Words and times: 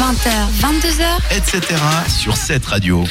20h, 0.00 0.30
22h. 0.62 1.36
etc. 1.36 1.78
sur 2.08 2.34
cette 2.34 2.64
radio. 2.64 3.04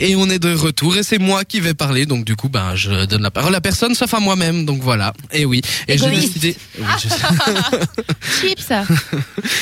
Et 0.00 0.16
on 0.16 0.28
est 0.28 0.40
de 0.40 0.52
retour 0.52 0.96
et 0.96 1.04
c'est 1.04 1.20
moi 1.20 1.44
qui 1.44 1.60
vais 1.60 1.72
parler. 1.72 2.04
Donc 2.04 2.24
du 2.24 2.34
coup 2.34 2.48
ben 2.48 2.74
je 2.74 3.04
donne 3.04 3.22
la 3.22 3.30
parole 3.30 3.54
à 3.54 3.60
personne 3.60 3.94
sauf 3.94 4.12
à 4.12 4.18
moi-même. 4.18 4.66
Donc 4.66 4.82
voilà. 4.82 5.12
Et 5.32 5.44
oui. 5.44 5.62
Et 5.86 5.96
j'ai 5.96 6.10
décidé 6.10 6.56
oui, 6.80 6.84
je 7.00 7.08
sais. 7.08 7.16
Chips. 8.48 8.72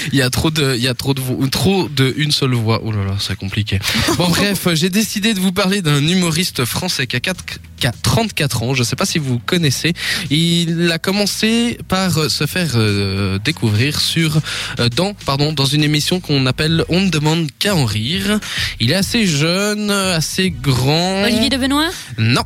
il 0.12 0.19
y 0.19 0.22
a 0.22 0.30
trop 0.30 0.51
de 0.51 0.74
il 0.74 0.82
y 0.82 0.88
a 0.88 0.95
trop 0.95 1.12
de 1.12 1.21
trop 1.48 1.87
de 1.90 2.14
une 2.16 2.32
seule 2.32 2.54
voix. 2.54 2.80
Oh 2.82 2.92
là 2.92 3.04
là 3.04 3.16
c'est 3.20 3.36
compliqué. 3.36 3.78
Bon 4.16 4.28
bref 4.30 4.68
j'ai 4.72 4.88
décidé 4.88 5.34
de 5.34 5.40
vous 5.40 5.52
parler 5.52 5.82
d'un 5.82 6.02
humoriste 6.02 6.64
français 6.64 7.06
qui 7.06 7.16
a, 7.16 7.20
4 7.20 7.44
qui 7.78 7.88
a 7.88 7.92
34 7.92 8.62
ans. 8.62 8.72
Je 8.72 8.84
sais 8.84 8.96
pas 8.96 9.04
si 9.04 9.18
vous 9.18 9.38
connaissez. 9.38 9.92
Il 10.30 10.90
a 10.90 10.98
commencé 10.98 11.78
par 11.88 12.30
se 12.30 12.46
faire 12.46 12.70
euh, 12.76 13.38
découvrir 13.38 14.00
sur 14.00 14.38
euh, 14.78 14.88
dans 14.88 15.12
pardon 15.12 15.52
dans 15.52 15.66
une 15.66 15.84
émission 15.84 16.20
qu'on 16.20 16.46
appelle 16.46 16.70
on 16.89 17.00
ne 17.00 17.11
demande 17.11 17.48
qu'à 17.59 17.75
en 17.75 17.84
rire 17.84 18.39
il 18.81 18.90
est 18.90 18.94
assez 18.94 19.26
jeune 19.26 19.90
assez 19.90 20.50
grand 20.50 21.22
Olivier 21.25 21.49
de 21.49 21.57
Benoît? 21.57 21.90
non 22.18 22.44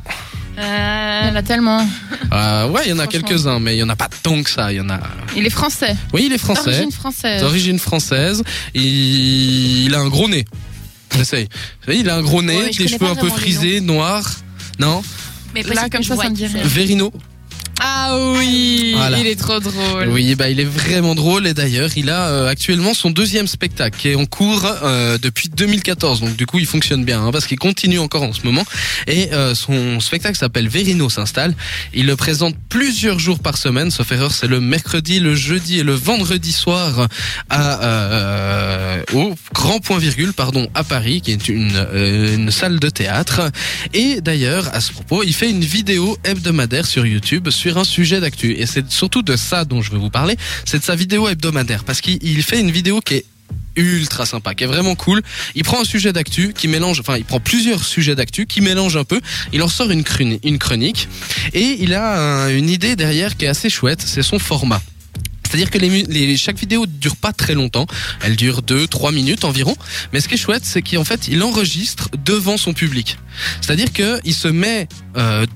Euh, 0.56 1.20
il 1.24 1.28
y 1.28 1.30
en 1.32 1.36
a 1.36 1.42
tellement. 1.42 1.84
Euh, 2.32 2.68
ouais 2.68 2.82
il 2.86 2.90
y 2.90 2.92
en 2.92 3.00
a 3.00 3.06
quelques-uns 3.08 3.58
mais 3.58 3.74
il 3.76 3.80
y 3.80 3.82
en 3.82 3.88
a 3.88 3.96
pas 3.96 4.08
tant 4.22 4.40
que 4.42 4.48
ça 4.50 4.72
il 4.72 4.76
y 4.76 4.80
en 4.80 4.88
a 4.88 5.00
Il 5.36 5.44
est 5.46 5.50
français. 5.50 5.96
oui 6.12 6.24
il 6.26 6.32
est 6.32 6.38
français 6.38 6.70
D'origine 6.70 6.92
française. 6.92 7.40
d'origine 7.42 7.78
française. 7.80 8.42
Il, 8.74 9.84
il 9.86 9.94
a 9.94 9.98
un 10.00 10.08
gros 10.08 10.28
nez. 10.28 10.44
Essaye. 11.18 11.44
Vous 11.44 11.84
voyez, 11.86 12.00
Il 12.00 12.10
a 12.10 12.16
un 12.16 12.22
gros 12.22 12.42
nez, 12.42 12.56
Ouais, 12.56 12.70
des 12.70 12.88
cheveux 12.88 13.06
un 13.06 13.14
peu 13.14 13.28
frisés, 13.30 13.80
noirs. 13.80 14.28
Non 14.80 15.02
Mais 15.54 15.62
Là, 15.62 15.88
comme 15.90 16.02
ça, 16.02 16.16
ça 16.16 16.28
me 16.28 16.34
dit 16.34 16.46
rien. 16.46 16.62
Ah 17.86 18.16
oui, 18.38 18.94
Voilà. 18.96 19.18
il 19.18 19.26
est 19.26 19.36
trop 19.38 19.60
drôle. 19.60 20.08
Oui, 20.08 20.34
bah 20.36 20.48
il 20.48 20.58
est 20.58 20.64
vraiment 20.64 21.14
drôle 21.14 21.46
et 21.46 21.52
d'ailleurs 21.52 21.90
il 21.96 22.08
a 22.08 22.28
euh, 22.30 22.48
actuellement 22.48 22.94
son 22.94 23.10
deuxième 23.10 23.46
spectacle 23.46 23.98
qui 23.98 24.08
est 24.08 24.14
en 24.14 24.24
cours 24.24 24.64
euh, 24.82 25.18
depuis 25.18 25.50
2014. 25.50 26.22
Donc 26.22 26.34
du 26.34 26.46
coup 26.46 26.58
il 26.58 26.64
fonctionne 26.66 27.04
bien 27.04 27.22
hein, 27.22 27.30
parce 27.30 27.46
qu'il 27.46 27.58
continue 27.58 27.98
encore 27.98 28.22
en 28.22 28.32
ce 28.32 28.40
moment 28.44 28.64
et 29.06 29.34
euh, 29.34 29.54
son 29.54 30.00
spectacle 30.00 30.38
s'appelle 30.38 30.66
Verino 30.68 31.10
s'installe. 31.10 31.54
Il 31.92 32.06
le 32.06 32.16
présente 32.16 32.54
plusieurs 32.70 33.18
jours 33.18 33.38
par 33.38 33.58
semaine. 33.58 33.90
Sauf 33.90 34.10
erreur, 34.12 34.32
c'est 34.32 34.46
le 34.46 34.60
mercredi, 34.62 35.20
le 35.20 35.34
jeudi 35.34 35.80
et 35.80 35.82
le 35.82 35.92
vendredi 35.92 36.52
soir 36.52 37.06
à 37.50 37.84
euh, 37.84 39.02
au 39.12 39.34
Grand 39.52 39.80
Point 39.80 39.98
Virgule 39.98 40.32
pardon 40.32 40.68
à 40.74 40.84
Paris 40.84 41.20
qui 41.20 41.32
est 41.32 41.48
une 41.50 41.72
euh, 41.76 42.34
une 42.34 42.50
salle 42.50 42.80
de 42.80 42.88
théâtre. 42.88 43.50
Et 43.92 44.22
d'ailleurs 44.22 44.70
à 44.72 44.80
ce 44.80 44.90
propos 44.92 45.22
il 45.22 45.34
fait 45.34 45.50
une 45.50 45.60
vidéo 45.64 46.16
hebdomadaire 46.24 46.86
sur 46.86 47.04
YouTube 47.04 47.50
sur 47.50 47.73
un 47.78 47.84
sujet 47.84 48.20
d'actu 48.20 48.52
et 48.52 48.66
c'est 48.66 48.90
surtout 48.90 49.22
de 49.22 49.36
ça 49.36 49.64
dont 49.64 49.82
je 49.82 49.90
veux 49.90 49.98
vous 49.98 50.10
parler 50.10 50.36
c'est 50.64 50.78
de 50.78 50.84
sa 50.84 50.94
vidéo 50.96 51.28
hebdomadaire 51.28 51.84
parce 51.84 52.00
qu'il 52.00 52.18
il 52.22 52.42
fait 52.42 52.60
une 52.60 52.70
vidéo 52.70 53.00
qui 53.00 53.14
est 53.14 53.24
ultra 53.76 54.24
sympa, 54.24 54.54
qui 54.54 54.62
est 54.64 54.68
vraiment 54.68 54.94
cool. 54.94 55.20
Il 55.56 55.64
prend 55.64 55.80
un 55.80 55.84
sujet 55.84 56.12
d'actu, 56.12 56.52
qui 56.56 56.68
mélange, 56.68 57.00
enfin, 57.00 57.16
il 57.16 57.24
prend 57.24 57.40
plusieurs 57.40 57.82
sujets 57.84 58.14
d'actu, 58.14 58.46
qui 58.46 58.60
mélange 58.60 58.96
un 58.96 59.02
peu. 59.02 59.20
Il 59.52 59.62
en 59.62 59.68
sort 59.68 59.90
une, 59.90 60.04
chronique 60.04 61.08
et 61.52 61.76
il 61.80 61.92
a 61.92 62.44
un- 62.44 62.56
une 62.56 62.70
idée 62.70 62.94
derrière 62.94 63.36
qui 63.36 63.46
est 63.46 63.48
assez 63.48 63.68
chouette. 63.70 64.00
C'est 64.00 64.22
son 64.22 64.38
format. 64.38 64.80
C'est-à-dire 65.44 65.70
que 65.70 66.36
chaque 66.36 66.58
vidéo 66.58 66.86
dure 66.86 67.16
pas 67.16 67.32
très 67.32 67.54
longtemps. 67.54 67.86
Elle 68.22 68.36
dure 68.36 68.62
2-3 68.62 69.12
minutes 69.12 69.44
environ. 69.44 69.76
Mais 70.12 70.20
ce 70.20 70.28
qui 70.28 70.34
est 70.34 70.38
chouette, 70.38 70.64
c'est 70.64 70.82
qu'en 70.82 71.04
fait, 71.04 71.28
il 71.28 71.42
enregistre 71.42 72.08
devant 72.24 72.56
son 72.56 72.72
public. 72.74 73.18
C'est-à-dire 73.60 73.92
qu'il 73.92 74.34
se 74.34 74.48
met 74.48 74.88
euh, 75.16 75.46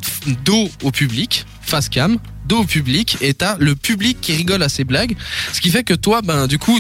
dos 0.44 0.68
au 0.82 0.90
public, 0.90 1.46
face 1.68 1.88
cam, 1.88 2.18
dos 2.46 2.60
au 2.60 2.64
public, 2.64 3.18
et 3.20 3.34
t'as 3.34 3.56
le 3.58 3.74
public 3.74 4.18
qui 4.20 4.34
rigole 4.34 4.62
à 4.62 4.68
ses 4.68 4.84
blagues. 4.84 5.16
Ce 5.52 5.60
qui 5.60 5.70
fait 5.70 5.84
que 5.84 5.94
toi, 5.94 6.22
ben, 6.22 6.46
du 6.46 6.58
coup, 6.58 6.78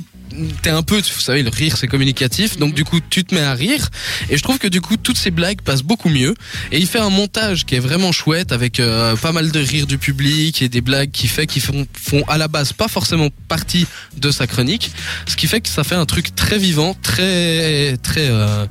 t'es 0.62 0.70
un 0.70 0.82
peu, 0.82 0.96
vous 0.96 1.20
savez, 1.20 1.42
le 1.42 1.50
rire 1.50 1.76
c'est 1.76 1.86
communicatif, 1.86 2.58
donc 2.58 2.74
du 2.74 2.84
coup 2.84 3.00
tu 3.08 3.24
te 3.24 3.34
mets 3.34 3.42
à 3.42 3.54
rire, 3.54 3.88
et 4.30 4.36
je 4.36 4.42
trouve 4.42 4.58
que 4.58 4.68
du 4.68 4.80
coup 4.80 4.96
toutes 4.96 5.16
ces 5.16 5.30
blagues 5.30 5.62
passent 5.62 5.82
beaucoup 5.82 6.08
mieux, 6.08 6.34
et 6.72 6.78
il 6.78 6.86
fait 6.86 6.98
un 6.98 7.10
montage 7.10 7.64
qui 7.64 7.74
est 7.74 7.80
vraiment 7.80 8.12
chouette 8.12 8.52
avec 8.52 8.80
euh, 8.80 9.16
pas 9.16 9.32
mal 9.32 9.50
de 9.50 9.60
rires 9.60 9.86
du 9.86 9.98
public 9.98 10.62
et 10.62 10.68
des 10.68 10.80
blagues 10.80 11.10
qui 11.10 11.28
fait 11.28 11.46
qui 11.46 11.60
font, 11.60 11.86
font 11.92 12.22
à 12.28 12.38
la 12.38 12.48
base 12.48 12.72
pas 12.72 12.88
forcément 12.88 13.28
partie 13.48 13.86
de 14.16 14.30
sa 14.30 14.46
chronique, 14.46 14.90
ce 15.26 15.36
qui 15.36 15.46
fait 15.46 15.60
que 15.60 15.68
ça 15.68 15.84
fait 15.84 15.94
un 15.94 16.06
truc 16.06 16.34
très 16.34 16.58
vivant, 16.58 16.94
très 17.02 17.96
très 18.02 18.28
euh, 18.28 18.66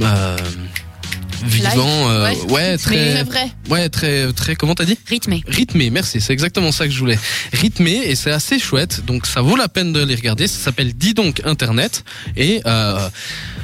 euh, 0.00 0.36
vivant, 1.44 2.10
euh, 2.10 2.32
ouais. 2.48 2.76
très, 2.76 3.22
vrai. 3.24 3.50
ouais, 3.68 3.88
très 3.88 4.32
très 4.32 4.56
comment 4.56 4.74
t'as 4.74 4.84
dit 4.84 4.98
Rythmé. 5.06 5.42
rythmé, 5.46 5.90
merci, 5.90 6.20
c'est 6.20 6.32
exactement 6.32 6.72
ça 6.72 6.86
que 6.86 6.92
je 6.92 6.98
voulais. 6.98 7.18
Rythmé 7.52 8.02
et 8.04 8.14
c'est 8.14 8.30
assez 8.30 8.58
chouette, 8.58 9.04
donc 9.06 9.26
ça 9.26 9.40
vaut 9.40 9.56
la 9.56 9.68
peine 9.68 9.92
de 9.92 10.02
les 10.04 10.14
regarder. 10.14 10.46
Ça 10.46 10.58
s'appelle 10.58 10.94
Dis 10.94 11.14
donc 11.14 11.42
Internet 11.44 12.04
et 12.36 12.60
euh, 12.66 13.08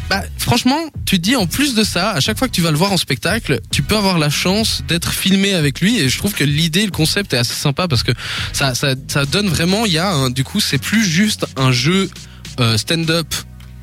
bah, 0.08 0.22
franchement, 0.38 0.78
tu 1.04 1.16
te 1.16 1.22
dis 1.22 1.36
en 1.36 1.46
plus 1.46 1.74
de 1.74 1.82
ça, 1.82 2.10
à 2.10 2.20
chaque 2.20 2.38
fois 2.38 2.48
que 2.48 2.52
tu 2.52 2.62
vas 2.62 2.70
le 2.70 2.76
voir 2.76 2.92
en 2.92 2.96
spectacle, 2.96 3.60
tu 3.70 3.82
peux 3.82 3.96
avoir 3.96 4.18
la 4.18 4.30
chance 4.30 4.82
d'être 4.86 5.12
filmé 5.12 5.54
avec 5.54 5.80
lui 5.80 5.98
et 5.98 6.08
je 6.08 6.18
trouve 6.18 6.34
que 6.34 6.44
l'idée, 6.44 6.84
le 6.84 6.92
concept 6.92 7.34
est 7.34 7.38
assez 7.38 7.54
sympa 7.54 7.88
parce 7.88 8.02
que 8.02 8.12
ça 8.52 8.74
ça, 8.74 8.94
ça 9.08 9.24
donne 9.24 9.48
vraiment, 9.48 9.86
il 9.86 9.92
y 9.92 9.98
a 9.98 10.10
un, 10.10 10.30
du 10.30 10.44
coup, 10.44 10.60
c'est 10.60 10.78
plus 10.78 11.04
juste 11.04 11.46
un 11.56 11.72
jeu 11.72 12.08
euh, 12.60 12.76
stand-up 12.76 13.26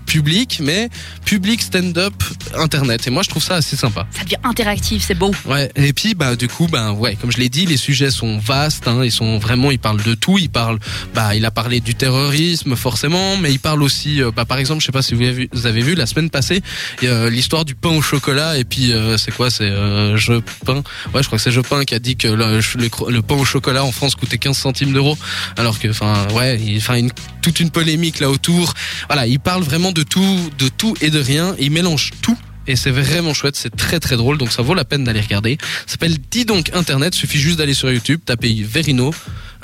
public, 0.05 0.59
mais 0.61 0.89
public 1.25 1.61
stand-up 1.61 2.13
internet. 2.55 3.07
Et 3.07 3.09
moi, 3.09 3.23
je 3.23 3.29
trouve 3.29 3.43
ça 3.43 3.55
assez 3.55 3.75
sympa. 3.75 4.05
Ça 4.11 4.23
devient 4.23 4.35
interactif, 4.43 5.03
c'est 5.07 5.15
beau. 5.15 5.31
Ouais, 5.45 5.71
et 5.75 5.93
puis 5.93 6.13
bah 6.15 6.35
du 6.35 6.47
coup 6.47 6.67
bah 6.67 6.91
ouais, 6.91 7.15
comme 7.15 7.31
je 7.31 7.37
l'ai 7.37 7.49
dit, 7.49 7.65
les 7.65 7.77
sujets 7.77 8.11
sont 8.11 8.37
vastes, 8.39 8.87
hein, 8.87 9.01
ils 9.03 9.11
sont 9.11 9.37
vraiment, 9.39 9.71
ils 9.71 9.79
parlent 9.79 10.01
de 10.03 10.13
tout, 10.15 10.37
ils 10.37 10.49
parlent, 10.49 10.79
bah 11.13 11.35
il 11.35 11.45
a 11.45 11.51
parlé 11.51 11.79
du 11.79 11.95
terrorisme 11.95 12.75
forcément, 12.75 13.37
mais 13.37 13.51
il 13.51 13.59
parle 13.59 13.81
aussi, 13.83 14.21
euh, 14.21 14.31
bah 14.35 14.45
par 14.45 14.57
exemple, 14.57 14.81
je 14.81 14.85
sais 14.87 14.91
pas 14.91 15.01
si 15.01 15.13
vous 15.15 15.21
avez 15.21 15.31
vu, 15.33 15.49
vous 15.51 15.65
avez 15.65 15.81
vu 15.81 15.95
la 15.95 16.05
semaine 16.05 16.29
passée, 16.29 16.61
il 17.01 17.07
y 17.07 17.11
a, 17.11 17.13
euh, 17.13 17.29
l'histoire 17.29 17.65
du 17.65 17.75
pain 17.75 17.89
au 17.89 18.01
chocolat 18.01 18.57
et 18.57 18.63
puis 18.65 18.91
euh, 18.91 19.17
c'est 19.17 19.31
quoi, 19.31 19.49
c'est 19.49 19.63
euh, 19.69 20.17
Je 20.17 20.33
pain, 20.65 20.83
ouais 21.13 21.21
je 21.21 21.27
crois 21.27 21.37
que 21.37 21.43
c'est 21.43 21.51
Je 21.51 21.61
pain 21.61 21.83
qui 21.85 21.95
a 21.95 21.99
dit 21.99 22.15
que 22.15 22.27
le, 22.27 22.57
le, 22.57 22.87
cro- 22.89 23.09
le 23.09 23.21
pain 23.21 23.35
au 23.35 23.45
chocolat 23.45 23.83
en 23.83 23.91
France 23.91 24.15
coûtait 24.15 24.37
15 24.37 24.57
centimes 24.57 24.93
d'euros, 24.93 25.17
alors 25.57 25.79
que 25.79 25.87
enfin 25.89 26.27
ouais, 26.33 26.59
il, 26.61 26.77
enfin 26.77 26.95
une 26.95 27.11
toute 27.41 27.59
une 27.59 27.69
polémique 27.71 28.19
là 28.19 28.29
autour, 28.29 28.73
voilà, 29.07 29.27
il 29.27 29.39
parle 29.39 29.63
vraiment 29.63 29.91
de 29.93 30.03
tout, 30.03 30.49
de 30.57 30.67
tout 30.69 30.95
et 31.01 31.09
de 31.09 31.19
rien, 31.19 31.55
il 31.59 31.71
mélange 31.71 32.11
tout. 32.21 32.37
Et 32.65 32.77
c'est 32.77 32.91
vraiment 32.91 33.33
chouette, 33.33 33.57
c'est 33.57 33.75
très 33.75 33.99
très 33.99 34.15
drôle, 34.15 34.37
donc 34.37 34.51
ça 34.51 34.61
vaut 34.61 34.73
la 34.73 34.85
peine 34.85 35.03
d'aller 35.03 35.19
regarder. 35.19 35.57
Ça 35.85 35.93
s'appelle 35.93 36.15
Dis 36.31 36.45
donc 36.45 36.71
Internet, 36.73 37.13
suffit 37.13 37.37
juste 37.37 37.57
d'aller 37.57 37.73
sur 37.73 37.91
YouTube, 37.91 38.21
taper 38.25 38.63
Verino, 38.63 39.13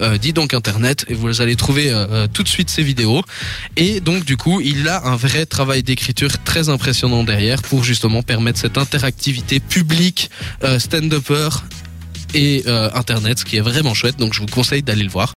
euh, 0.02 0.18
Dis 0.18 0.34
donc 0.34 0.54
Internet, 0.54 1.06
et 1.08 1.14
vous 1.14 1.40
allez 1.40 1.56
trouver 1.56 1.92
euh, 1.92 2.08
euh, 2.10 2.28
tout 2.28 2.44
de 2.44 2.50
suite 2.50 2.70
ses 2.70 2.84
vidéos. 2.84 3.22
Et 3.78 4.02
donc 4.02 4.26
du 4.26 4.36
coup, 4.36 4.60
il 4.60 4.86
a 4.90 5.06
un 5.08 5.16
vrai 5.16 5.46
travail 5.46 5.82
d'écriture 5.82 6.44
très 6.44 6.68
impressionnant 6.68 7.24
derrière 7.24 7.62
pour 7.62 7.86
justement 7.86 8.22
permettre 8.22 8.60
cette 8.60 8.78
interactivité 8.78 9.62
publique, 9.62 10.30
euh, 10.66 10.78
stand-upper 10.78 11.50
et 12.34 12.64
euh, 12.68 12.90
Internet, 12.94 13.40
ce 13.40 13.46
qui 13.46 13.58
est 13.58 13.62
vraiment 13.62 13.94
chouette, 13.94 14.18
donc 14.18 14.34
je 14.34 14.42
vous 14.42 14.48
conseille 14.48 14.84
d'aller 14.84 15.04
le 15.04 15.10
voir. 15.10 15.28